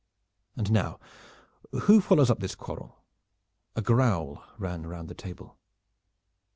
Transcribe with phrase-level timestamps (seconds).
[0.57, 0.99] And now,
[1.81, 3.03] who follows up this quarrel?"
[3.75, 5.59] A growl ran round the table.